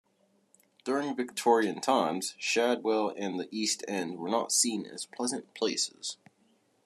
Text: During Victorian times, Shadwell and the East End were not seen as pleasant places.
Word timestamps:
During 0.83 1.15
Victorian 1.15 1.79
times, 1.79 2.33
Shadwell 2.39 3.13
and 3.15 3.39
the 3.39 3.47
East 3.51 3.83
End 3.87 4.17
were 4.17 4.29
not 4.29 4.51
seen 4.51 4.87
as 4.87 5.05
pleasant 5.05 5.53
places. 5.53 6.17